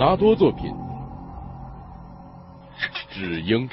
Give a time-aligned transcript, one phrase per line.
[0.00, 0.72] 纳多作品
[3.10, 3.68] 《智英》。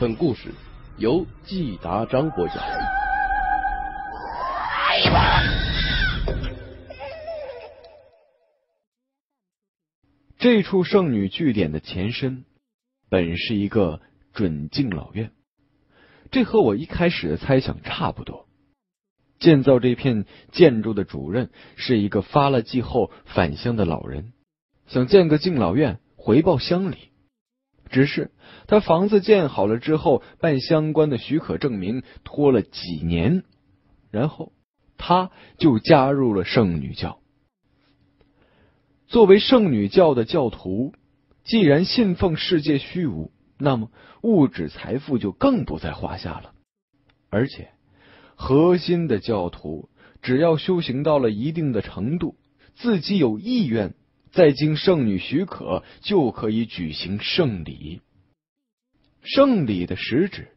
[0.00, 0.50] 本故事
[0.96, 2.56] 由季达章播讲。
[10.38, 12.46] 这处圣女据点的前身，
[13.10, 14.00] 本是一个
[14.32, 15.30] 准敬老院。
[16.32, 18.48] 这和我一开始的猜想差不多。
[19.38, 24.32] 建造这片建筑的主任是一个发了迹后返乡的老人，
[24.86, 26.96] 想建个敬老院回报乡里。
[27.90, 28.30] 只是
[28.66, 33.44] 他房子建好了之后，办相关的许可证明拖了几年，
[34.10, 34.52] 然后
[34.96, 37.18] 他就加入了圣女教。
[39.06, 40.94] 作为圣女教的教徒，
[41.44, 43.30] 既然信奉世界虚无，
[43.62, 46.52] 那么物质财富就更不在话下了。
[47.30, 47.70] 而且，
[48.34, 49.88] 核心的教徒
[50.20, 52.34] 只要修行到了一定的程度，
[52.74, 53.94] 自己有意愿，
[54.32, 58.00] 再经圣女许可，就可以举行圣礼。
[59.22, 60.48] 圣礼的实质，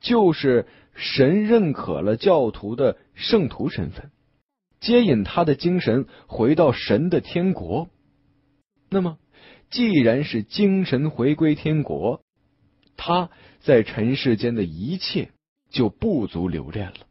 [0.00, 4.10] 就是神认可了教徒的圣徒身份。
[4.80, 7.88] 接引他的精神回到神的天国。
[8.88, 9.18] 那么，
[9.70, 12.24] 既然是精神回归天国，
[13.02, 15.30] 他在尘世间的一切
[15.70, 17.06] 就不足留恋了。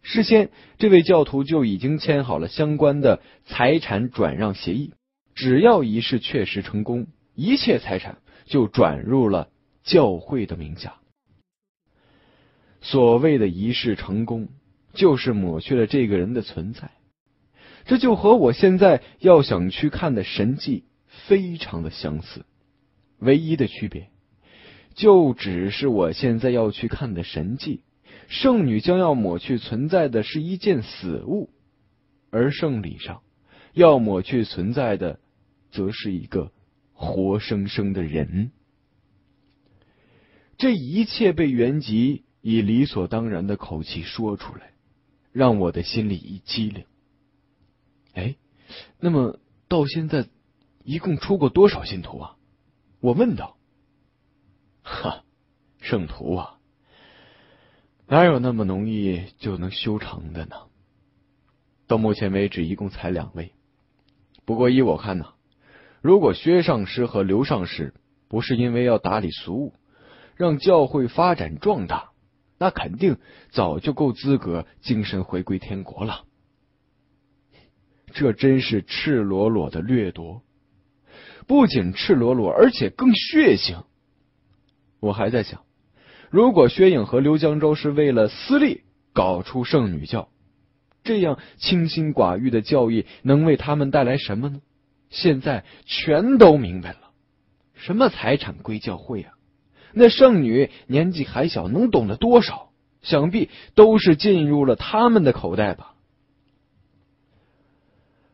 [0.00, 4.94] 事先，这位教徒就已经签好了相关的财产转让协议。
[5.34, 9.50] 只要仪式确实成功，一切财产就转入了
[9.82, 10.96] 教会的名下。
[12.80, 14.48] 所谓的仪式成功。
[14.92, 16.90] 就是抹去了这个人的存在，
[17.84, 20.82] 这就和我现在要想去看的神迹
[21.28, 22.44] 非常的相似，
[23.20, 24.10] 唯一的区别
[25.00, 27.82] 就只是我现在要去看的神迹，
[28.28, 31.48] 圣女将要抹去存在的是一件死物，
[32.28, 33.22] 而圣礼上
[33.72, 35.18] 要抹去存在的，
[35.70, 36.52] 则是一个
[36.92, 38.50] 活生生的人。
[40.58, 44.74] 这一切被原吉以理所当然的口气说出来。
[45.32, 46.84] 让我的心里一激灵。
[48.12, 48.34] 哎，
[48.98, 50.26] 那么到现在
[50.84, 52.36] 一共出过多少信徒啊？
[53.00, 53.56] 我问道。
[55.02, 55.22] 哈，
[55.80, 56.58] 圣徒啊，
[58.08, 60.56] 哪有那么容易就能修成的呢？
[61.86, 63.52] 到目前为止，一共才两位。
[64.44, 65.26] 不过依我看呢，
[66.02, 67.94] 如果薛上师和刘上师
[68.28, 69.74] 不是因为要打理俗务，
[70.34, 72.10] 让教会发展壮大。
[72.58, 73.16] 那肯定
[73.50, 76.24] 早就够资格精神回归天国了。
[78.12, 80.42] 这真是赤裸裸的掠夺，
[81.46, 83.84] 不仅赤裸裸，而且更血腥。
[85.00, 85.62] 我还在想，
[86.30, 90.28] 如果薛颖和刘江州是为了私利搞出圣女教，
[91.02, 94.60] 这样清心寡欲的教义能为他们带来什么呢？
[95.08, 97.10] 现在全都明白了，
[97.74, 99.32] 什么财产归教会啊？
[99.92, 102.70] 那圣女年纪还小，能懂得多少？
[103.02, 105.94] 想必都是进入了他们的口袋吧。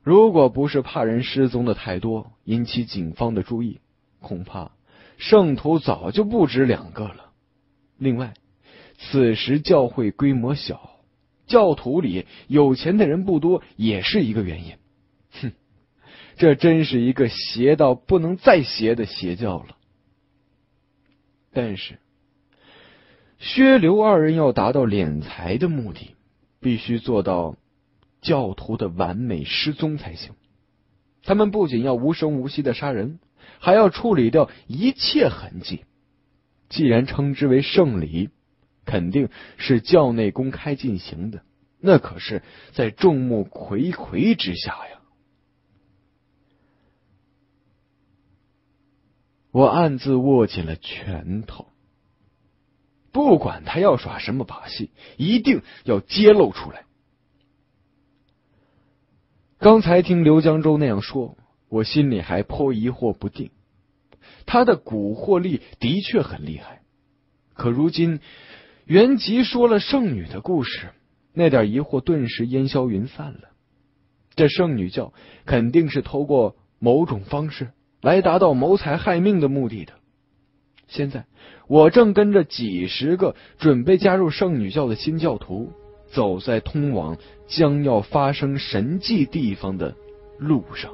[0.03, 3.81] 如果不是怕人失踪的太多，引起警方的注意，
[4.21, 4.73] 恐怕
[5.17, 7.33] 圣徒早就不止两个了。
[7.99, 8.35] 另外，
[8.99, 10.91] 此时教会规模小，
[11.47, 14.75] 教徒里有钱的人不多，也是一个原因。
[15.41, 15.53] 哼，
[16.37, 19.77] 这真是一个邪到不能再邪的邪教了。
[21.53, 21.99] 但是，
[23.39, 26.15] 薛刘二人要达到敛财的目的，
[26.61, 27.57] 必须做到
[28.21, 30.35] 教徒的完美失踪才行。
[31.23, 33.19] 他们不仅要无声无息的杀人，
[33.59, 35.85] 还要处理掉一切痕迹。
[36.69, 38.31] 既然称之为圣礼，
[38.85, 41.43] 肯定是教内公开进行的，
[41.81, 42.43] 那可是
[42.73, 45.01] 在众目睽睽之下呀。
[49.53, 51.69] 我暗自握紧了拳头，
[53.11, 56.85] 不管他要耍什么把戏，一定要揭露出来。
[59.59, 63.51] 刚才听刘江州那样说，我心里还颇疑惑不定。
[64.47, 66.83] 他的蛊惑力的确很厉害，
[67.55, 68.21] 可如今
[68.85, 70.89] 袁吉说了圣女的故事，
[71.33, 73.51] 那点疑惑顿时烟消云散了。
[74.35, 75.13] 这圣女教
[75.45, 77.69] 肯定是透过某种方式。
[78.03, 79.95] 来达到谋财害命的目的的。
[80.87, 81.25] 现在，
[81.67, 85.73] 我正跟着几十个准备加入圣女教的新教徒，
[86.13, 87.17] 走在通往
[87.49, 89.97] 将要发生神迹地方的
[90.39, 90.93] 路上。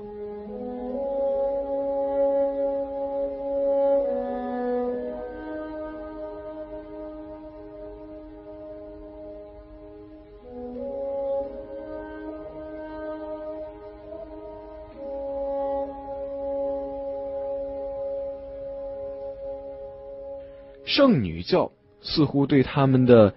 [20.95, 21.73] 圣女教
[22.03, 23.35] 似乎对他们的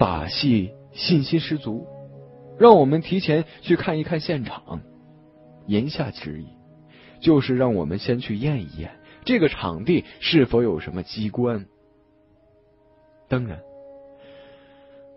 [0.00, 1.86] 把戏信心十足，
[2.58, 4.80] 让我们提前去看一看现场。
[5.68, 6.48] 言下之意，
[7.20, 11.66] 就是让我们先去验一验这个场地是否有什么机关。
[13.28, 13.60] 当然，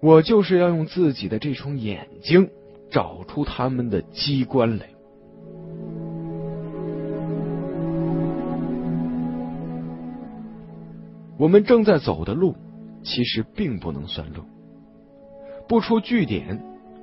[0.04, 2.52] 我就是要用自己的这双眼睛
[2.92, 4.88] 找出他们的机关来。
[11.42, 12.56] 我们正在走的路，
[13.04, 14.44] 其实并不能算路。
[15.68, 16.62] 不出据点。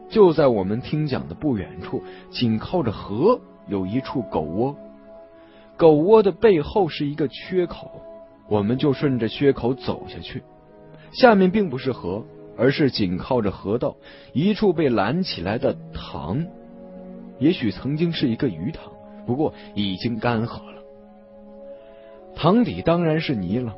[0.08, 4.74] 就在我们听讲的不远处，紧靠着河有一处狗窝。
[5.76, 8.00] 狗窝的背后是一个缺口，
[8.48, 10.42] 我们就顺着缺口走下去。
[11.12, 12.24] 下面并不是河，
[12.56, 13.96] 而是紧靠着河道
[14.32, 16.46] 一处被拦起来的塘。
[17.38, 18.90] 也许曾经是一个鱼塘，
[19.26, 20.82] 不过已经干涸了。
[22.34, 23.74] 塘底当然是泥了。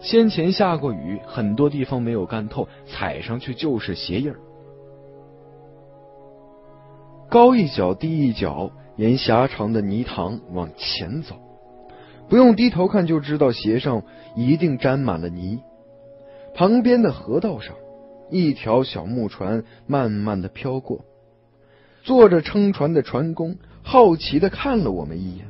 [0.00, 4.40] 先前下过雨，很多地方没有干透，踩上去就是鞋印儿。
[7.28, 11.36] 高一脚低一脚，沿狭长的泥塘往前走，
[12.28, 14.02] 不用低头看就知道鞋上
[14.34, 15.60] 一定沾满了泥。
[16.54, 17.76] 旁边的河道上，
[18.30, 21.04] 一条小木船慢慢的飘过，
[22.02, 25.46] 坐着撑船的船工好奇的看了我们一眼。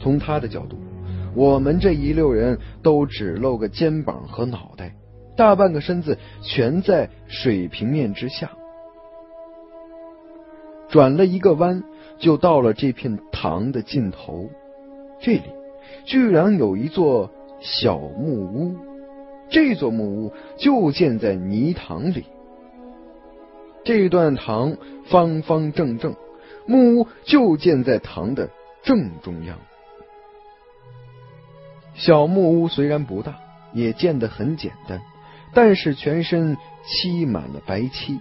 [0.00, 0.78] 从他的角度，
[1.38, 4.92] 我们这一溜人都只露个肩膀和脑袋，
[5.36, 8.50] 大半个身子全在水平面之下。
[10.88, 11.84] 转了一个弯，
[12.18, 14.50] 就到了这片塘的尽头。
[15.20, 15.42] 这里
[16.04, 17.30] 居然有一座
[17.60, 18.74] 小木屋，
[19.48, 22.24] 这座木屋就建在泥塘里。
[23.84, 26.16] 这段塘方方正正，
[26.66, 28.50] 木屋就建在塘的
[28.82, 29.56] 正中央。
[31.98, 33.38] 小木屋虽然不大，
[33.74, 35.02] 也建得很简单，
[35.52, 36.56] 但是全身
[36.86, 38.18] 漆满了白漆。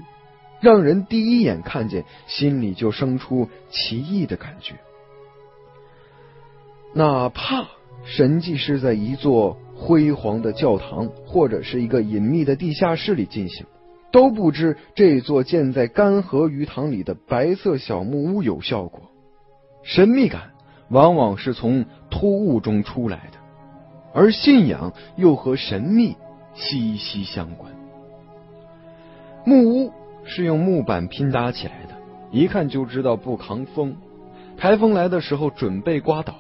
[0.59, 4.74] 让人第一眼看见，心里就生出奇异的感觉。
[6.94, 7.68] 哪怕
[8.03, 13.68] 神迹是在一座辉煌的教堂或者是一个隐秘的地下室里进行，
[14.12, 19.12] 都不知这座建在干涸鱼塘里的白色小木屋有效果。
[19.83, 20.53] 神秘感
[20.89, 23.37] 往往是从突兀中出来的，
[24.13, 26.15] 而信仰又和神秘
[26.54, 27.71] 息息相关。
[29.45, 29.94] 木屋。
[30.30, 31.95] 是用木板拼搭起来的，
[32.31, 33.95] 一看就知道不抗风。
[34.57, 36.36] 台风来的时候准备刮倒，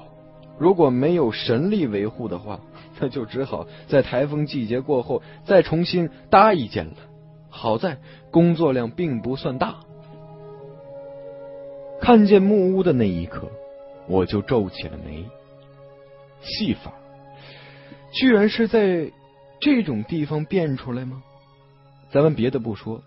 [0.57, 2.59] 如果没有神力维护的话，
[2.99, 6.95] 那就只好在台风季节过后再重新搭一间了。
[7.49, 7.99] 好在
[8.29, 9.77] 工作量并不算大。
[12.01, 13.49] 看见木屋的那一刻，
[14.09, 15.25] 我就皱起了眉。
[16.41, 16.91] 戏法
[18.11, 19.11] 居然是在
[19.59, 21.23] 这种地方变出来吗？
[22.11, 23.03] 咱们别的不说。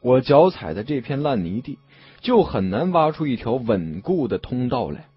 [0.00, 1.78] 我脚踩的这片烂泥地，
[2.20, 5.08] 就很难挖出一条稳固的通道来。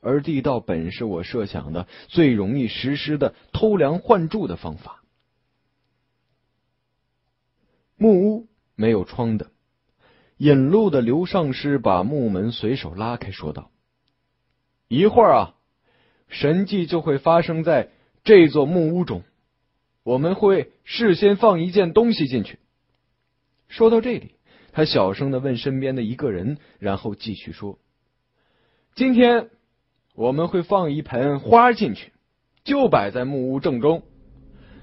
[0.00, 5.02] 而地道本是我设想的最容易实施的偷梁换柱的方法。
[7.96, 8.46] 木屋
[8.76, 9.50] 没有窗的，
[10.36, 13.72] 引路的刘尚师把木门随手拉开，说道
[14.86, 15.54] ：“一会儿啊，
[16.28, 17.90] 神迹就会发生在
[18.28, 19.22] 这座木屋中。
[20.04, 22.58] 我们会事先放一件东西进去。”
[23.68, 24.32] 说到这里，
[24.72, 27.78] 他小声的问身边的一个人，然后继续说
[28.94, 29.48] ：“今天
[30.14, 32.12] 我们会放一盆花进去，
[32.64, 34.02] 就摆在木屋正中。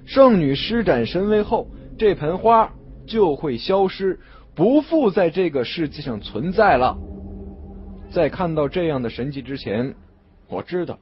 [0.08, 2.74] 圣女施展神威后，这盆花
[3.06, 4.20] 就会消失，
[4.56, 6.98] 不复在这个世界上存在了。
[8.10, 9.94] 在看到这样的神迹之前，
[10.48, 10.98] 我知道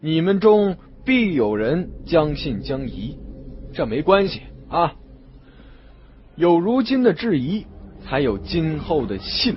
[0.00, 3.16] 你们中必有人将信将疑，
[3.72, 4.94] 这没关系啊。”
[6.36, 7.64] 有如今的质疑，
[8.04, 9.56] 才有今后的信。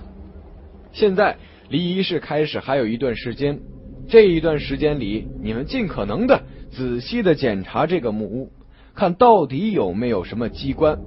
[0.94, 1.36] 现在
[1.70, 3.60] 离仪式开始还有一段时间，
[4.08, 8.51] 这一段时间里，你们尽可能的仔细的检查这个木屋，
[8.96, 11.00] 看到底有没有什么机关。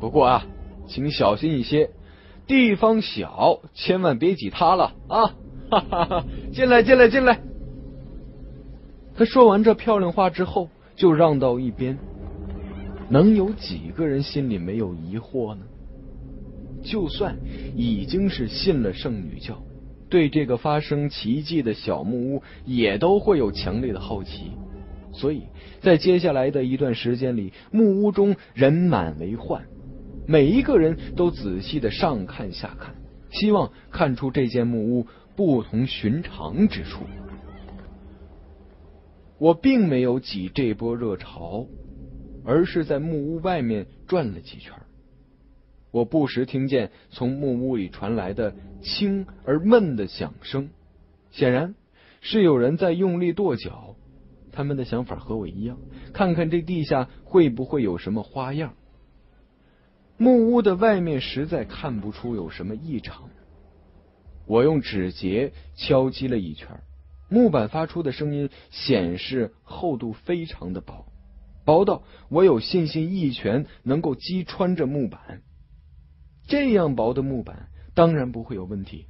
[0.00, 0.46] 不过啊，
[0.88, 1.90] 请小心一些，
[2.46, 5.34] 地方小，千万别挤塌了啊！
[5.70, 6.24] 哈哈哈！
[6.52, 7.49] 进来，进来，进来。
[9.20, 11.98] 他说完这漂亮话之后，就让到一边。
[13.10, 15.60] 能有几个人心里没有疑惑呢？
[16.82, 17.36] 就算
[17.76, 19.62] 已经是信了圣女教，
[20.08, 24.52] 对这个发生奇迹的小木屋也都会有强烈的好奇。
[25.12, 25.42] 所以
[25.82, 29.62] 在接下来的一段时间里，木屋中人满为患，
[30.26, 32.94] 每一个人都仔细的上看下看，
[33.30, 37.00] 希望看出这间木屋不同寻常之处。
[39.40, 41.66] 我并没有挤这波热潮。
[42.42, 44.72] 而是在木屋外面转了几圈。
[45.90, 50.70] 我不时听见从木屋里传来的轻而闷的响声，
[51.30, 51.74] 显然
[52.22, 53.94] 是有人在用力跺脚。
[54.52, 55.76] 他们的想法和我一样，
[56.14, 58.72] 看看这地下会不会有什么花样。
[60.16, 63.28] 木屋的外面实在看不出有什么异常。
[64.46, 66.80] 我用指节敲击了一圈，
[67.30, 71.06] 木板发出的声音显示厚度非常的薄，
[71.64, 75.40] 薄到我有信心一拳能够击穿这木板。
[76.48, 79.06] 这样薄的木板当然不会有问题。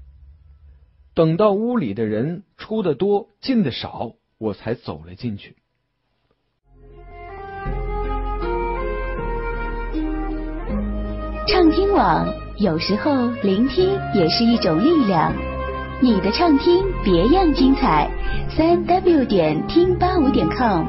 [1.14, 5.56] 等到屋里的人出的多，进的少，我才走了进去。
[11.48, 15.49] 畅听网，有时候聆听也是一种力量。
[16.02, 18.10] 你的畅听别样精彩，
[18.56, 20.86] 三 w 点听八五点 com。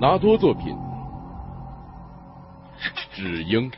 [0.00, 0.76] 拿多作品，
[3.12, 3.70] 只应。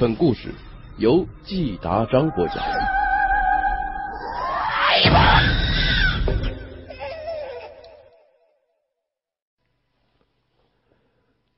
[0.00, 0.54] 本故事
[0.98, 2.56] 由季达章播讲。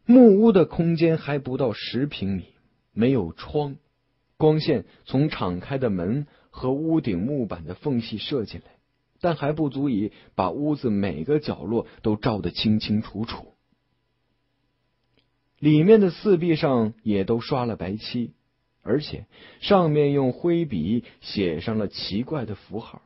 [0.07, 2.45] 木屋的空间还不到十平米，
[2.95, 3.77] 没有窗。
[4.39, 8.71] 光线从敞开的门和屋顶木板的缝隙射进来，
[9.21, 13.55] 但还不足以把屋子每个角落都照得清清楚楚。
[15.61, 18.33] 里面的四壁上也都刷了白漆，
[18.83, 19.27] 而且
[19.61, 23.03] 上面用灰笔写上了奇怪的符号。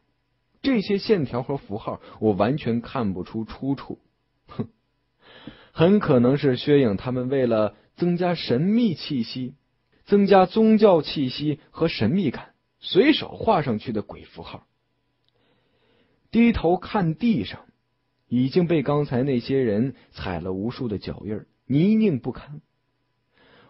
[0.63, 3.99] 这些线条和符号我完全看不出出处，
[4.47, 4.69] 哼，
[5.73, 9.53] 很可能是薛影他们为了增加神秘气息。
[10.07, 14.67] 增加宗教气息和神秘感，随手画上去的鬼符号。
[16.31, 17.65] 低头看地上，
[18.29, 22.61] 已经被刚才那些人踩了无数的脚印泥泞不堪。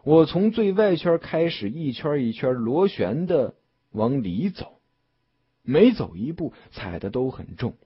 [0.02, 3.54] 我从最外圈开始，一圈一圈螺旋的
[3.90, 4.80] 往里走，
[5.62, 7.76] 每走一步踩的都很重，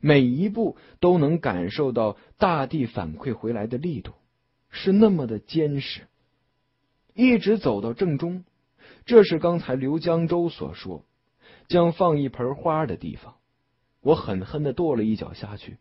[0.00, 4.12] 每一步都能感受到大地反馈回来的力度，
[4.70, 6.02] 是那么的坚实。
[7.14, 8.44] 一直走到正中，
[9.04, 11.04] 这是刚才刘江州所说
[11.66, 13.34] 将放一盆花的地方。
[14.00, 15.78] 我狠狠的跺了一脚下去，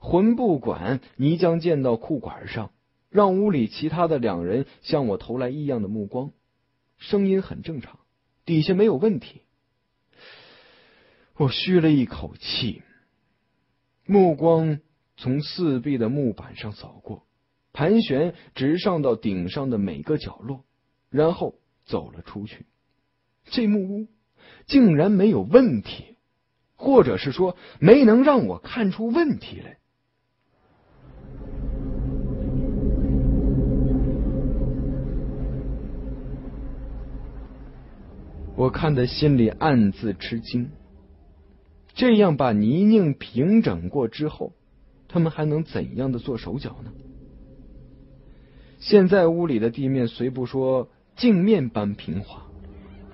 [0.00, 2.70] 魂不管泥浆溅到裤管上，
[3.10, 6.32] 让屋里其他的两人向我投来异样的目光。
[6.98, 7.98] 声音很正常，
[8.44, 9.42] 底下没有问题。
[11.36, 12.82] 我吁了一口气，
[14.06, 14.80] 目光
[15.16, 17.24] 从四壁的木板上扫过。
[17.72, 20.64] 盘旋直上到顶上的每个角落，
[21.10, 22.66] 然后走了出去。
[23.44, 24.08] 这木屋
[24.66, 26.16] 竟然没有问题，
[26.74, 29.77] 或者是说没能让我看出问题来。
[38.58, 40.70] 我看得心里暗自吃惊。
[41.94, 44.52] 这样把泥泞平整过之后，
[45.06, 46.90] 他们还能怎样的做手脚呢？
[48.80, 52.48] 现在屋里的地面虽不说镜面般平滑，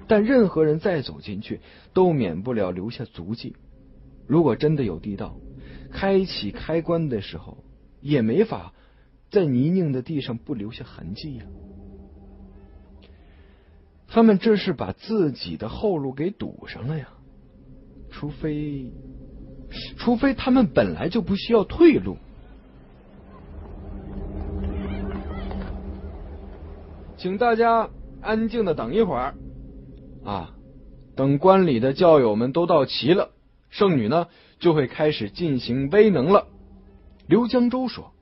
[0.09, 1.61] 但任何人再走进去，
[1.93, 3.55] 都免不了留下足迹。
[4.27, 5.37] 如果真的有地道，
[5.93, 7.59] 开启开关的时候，
[8.01, 8.73] 也没法
[9.31, 11.45] 在泥泞的地上不留下痕迹呀。
[14.15, 17.09] 他们这是把自己的后路给堵上了呀，
[18.13, 18.93] 除非，
[19.97, 22.17] 除非他们本来就不需要退路。
[27.17, 27.91] 请大家
[28.21, 29.35] 安静的等一会儿，
[30.25, 30.55] 啊，
[31.17, 33.33] 等观礼的教友们都到齐了，
[33.69, 34.29] 圣女呢
[34.61, 36.47] 就会开始进行威能了。
[37.27, 38.13] 刘江州说：“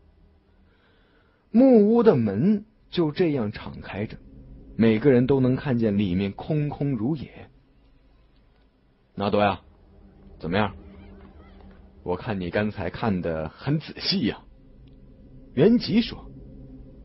[1.53, 4.17] 木屋的门就这样敞开着，
[4.83, 7.31] 每个人都能看见里面空空如也。”
[9.15, 9.61] 纳多呀，
[10.41, 10.75] 怎么样？
[12.03, 14.41] 我看你刚才看的很仔细呀。
[15.55, 16.29] 袁吉说：“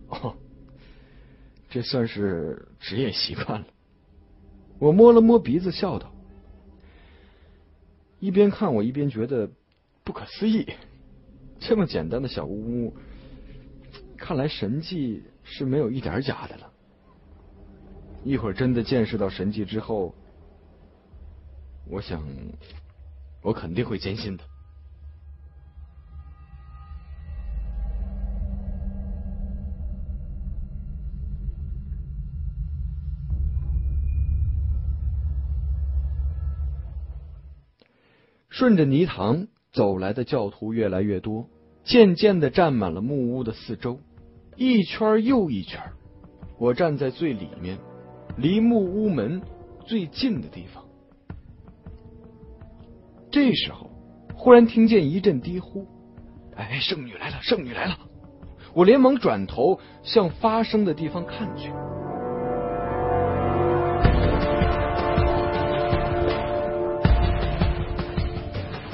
[0.10, 0.36] 哦。”
[1.70, 3.68] 这算是职业习惯了。
[4.80, 6.12] 我摸了摸鼻子，笑道
[8.20, 9.52] ：“一边看我一边觉得
[10.04, 10.66] 不可思议。
[11.60, 12.96] 这么简单的小屋屋，
[14.18, 16.72] 看来神迹是没有一点假的了。
[18.24, 20.14] 一会儿真的见识到神迹之后，
[21.90, 22.22] 我想，
[23.42, 24.44] 我肯定会坚信的。
[38.50, 41.48] 顺着泥塘走来的教徒越来越多，
[41.84, 44.00] 渐渐的占满了木屋的四周，
[44.56, 45.80] 一圈又一圈。
[46.58, 47.78] 我站在最里面，
[48.38, 49.42] 离木屋门
[49.86, 50.84] 最近的地方。
[53.32, 53.90] 这时候，
[54.36, 55.88] 忽然听见一阵低呼
[56.56, 57.38] ：“哎，圣女来了！
[57.42, 57.98] 圣女来了！”
[58.74, 61.72] 我连忙转头向发声的地方看去。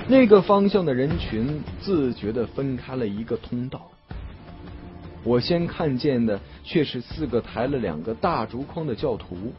[0.08, 3.90] 那个方向的人群自觉的分开了一个通道。
[5.24, 9.54] 我先看见的却是四个抬了两个大竹筐的教徒，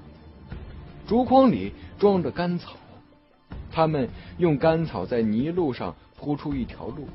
[1.07, 2.77] 竹筐里装着干草，
[3.73, 7.09] 他们用干草在泥路上铺出一条路，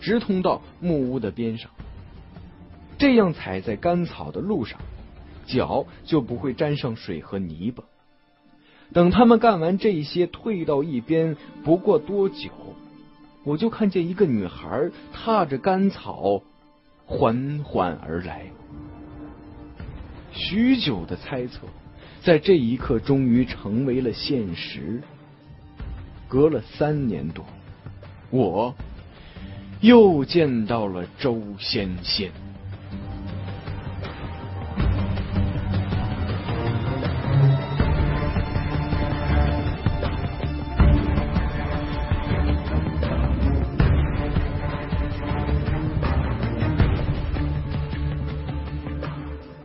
[0.00, 1.70] 直通到木屋的边上。
[2.98, 4.78] 这样踩在干草的路上，
[5.46, 7.84] 脚就不会沾上水和泥巴。
[8.92, 12.50] 等他们干完这些，退到一边，不过多久，
[13.44, 16.42] 我就看见一个女孩踏着干草
[17.06, 18.46] 缓缓而来。
[20.32, 21.66] 许久的猜测，
[22.22, 25.02] 在这一刻终于成为了现实。
[26.26, 27.44] 隔了三年多，
[28.30, 28.74] 我
[29.82, 32.32] 又见到了周仙仙。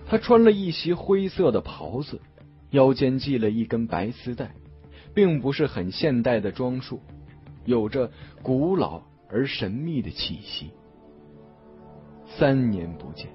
[0.09, 2.21] 他穿了一袭灰色的袍子，
[2.71, 4.51] 腰间系了一根白丝带，
[5.13, 7.01] 并不是很现代的装束，
[7.65, 8.09] 有着
[8.41, 10.71] 古老而神秘的气息。
[12.25, 13.27] 三年不见，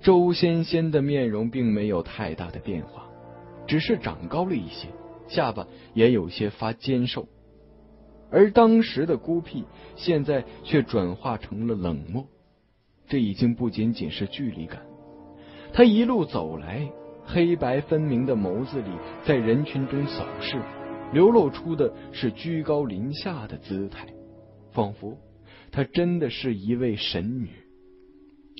[0.00, 3.08] 周仙仙的面容并没有太大的变化，
[3.66, 4.88] 只是长高了一些，
[5.26, 7.26] 下巴也有些发尖瘦，
[8.30, 9.64] 而当时的孤僻，
[9.96, 12.26] 现在却转化成了冷漠。
[13.08, 14.80] 这已经不仅仅是距离感。
[15.76, 16.88] 他一路走来，
[17.24, 18.90] 黑白分明的眸子里，
[19.26, 20.62] 在人群中扫视，
[21.12, 24.06] 流露出的是居高临下的姿态，
[24.70, 25.18] 仿佛
[25.72, 27.48] 她真的是一位神女，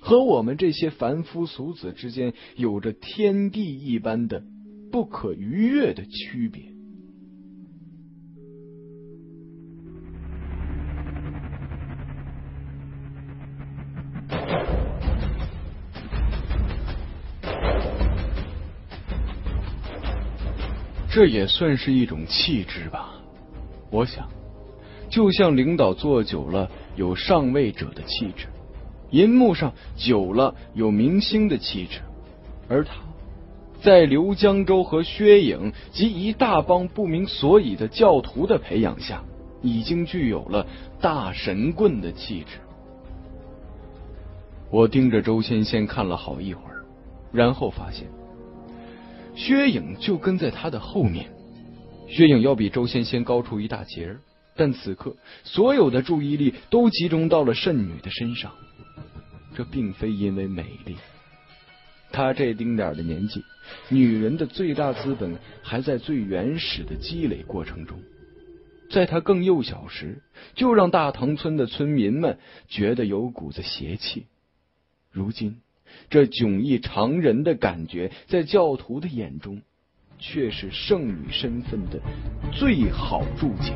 [0.03, 4.43] 和我们这些凡夫俗子之间有着天地一般的
[4.91, 6.74] 不可逾越的区别。
[21.15, 23.15] 这也算是一种气质吧，
[23.89, 24.29] 我想，
[25.09, 28.49] 就像领导坐久了有上位者的气质，
[29.11, 32.01] 银幕上久了有明星的气质，
[32.69, 32.95] 而他，
[33.81, 39.23] 在刘江州和薛颖及一大帮不明所以的教徒的培养下，
[39.63, 40.67] 已经具有了
[41.01, 42.59] 大神棍的气质。
[44.69, 46.83] 我盯着周芊芊看了好一会儿，
[47.31, 48.09] 然后发现。
[49.35, 51.31] 薛影就跟在他的后面，
[52.09, 54.07] 薛影要比周仙仙高出一大截
[54.57, 58.53] 但此刻所有的注意力都集中到了圣女的身上。
[59.57, 60.97] 这并非因为美丽，
[62.13, 63.43] 她这丁点的年纪，
[63.89, 67.99] 女人的最大资本还在最原始的积累过程中。
[68.91, 70.23] 在她更幼小时，
[70.55, 74.27] 就让大塘村的村民们觉得有股子邪气。
[75.11, 75.61] 如今。
[76.11, 79.63] 这迥异常人的感觉，在教徒的眼中，
[80.19, 82.01] 却是圣女身份的
[82.53, 83.75] 最好注解。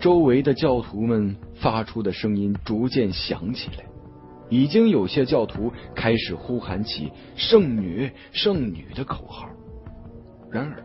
[0.00, 3.97] 周围的教徒们发出的声音逐渐响起来。
[4.48, 9.48] 已经有些教徒开始呼喊起“圣女，圣女”的口号。
[10.50, 10.82] 然而，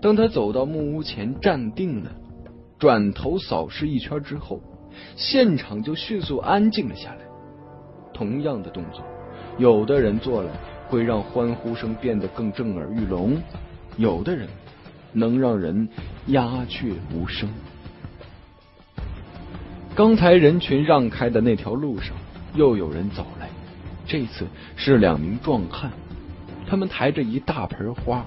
[0.00, 2.10] 当他走到木屋前站定了，
[2.78, 4.60] 转头扫视一圈之后，
[5.16, 7.20] 现场就迅速安静了下来。
[8.12, 9.02] 同样的动作，
[9.58, 10.50] 有的人做了
[10.88, 13.36] 会让欢呼声变得更震耳欲聋，
[13.96, 14.46] 有的人
[15.12, 15.88] 能让人
[16.26, 17.48] 鸦雀无声。
[19.94, 22.14] 刚才人群让开的那条路上。
[22.56, 23.48] 又有人走来，
[24.06, 25.92] 这次是两名壮汉，
[26.66, 28.26] 他们抬着一大盆花，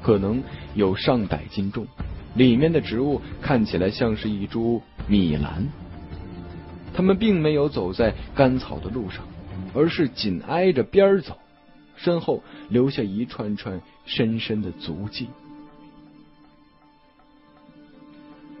[0.00, 0.42] 可能
[0.74, 1.86] 有上百斤重，
[2.34, 5.66] 里面的植物看起来像是一株米兰。
[6.94, 9.24] 他们并没有走在干草的路上，
[9.74, 11.36] 而是紧挨着边走，
[11.96, 15.28] 身后留下一串串深深的足迹。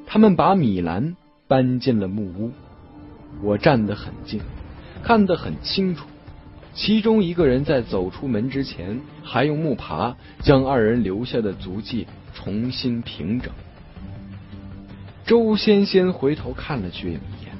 [0.06, 2.52] 他们把米兰搬进了木屋，
[3.42, 4.40] 我站得很近，
[5.02, 6.06] 看得很清楚。
[6.74, 13.52] 其中一个人在走出门之前，还用木耙将二人留下的足迹重新平整。
[15.24, 17.52] 周仙仙回头看了去一眼，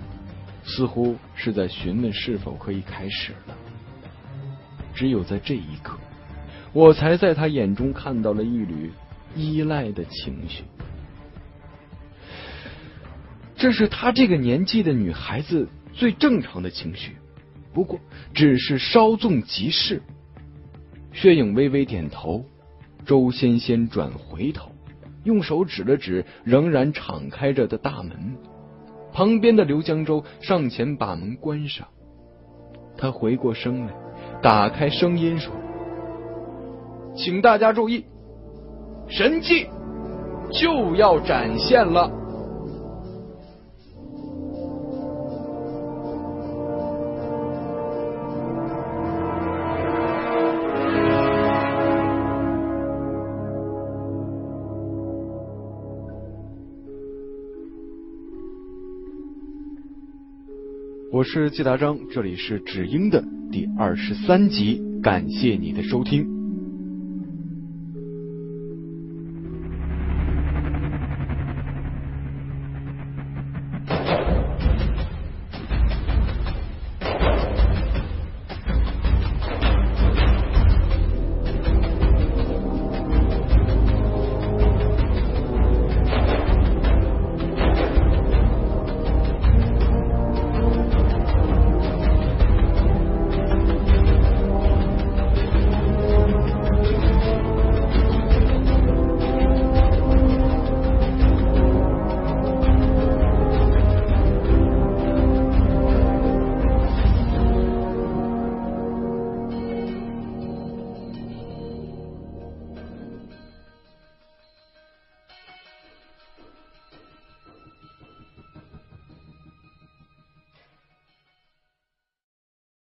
[0.65, 3.57] 似乎是在询问是否可以开始了。
[4.95, 5.99] 只有在这一刻，
[6.73, 8.93] 我才在他眼中看到了一缕
[9.35, 10.65] 依赖的情绪。
[13.57, 17.17] 这是她这个年纪的女孩子最正常的情绪，
[17.73, 17.99] 不过
[18.35, 20.03] 只是稍纵即逝。
[21.13, 22.45] 薛影微微点头，
[23.05, 24.71] 周仙仙转回头，
[25.25, 28.37] 用手指了指仍然敞开着的大门。
[29.13, 31.89] 旁边的刘江州上前把门关上，
[32.97, 33.93] 他回过声来，
[34.43, 35.53] 打开声音说
[37.17, 38.05] ：“请大家注意，
[39.09, 39.67] 神迹
[40.53, 42.13] 就要展现了。”
[61.19, 66.38] 我是季达章，这里是《只英》的第二十三集，感谢你的收听。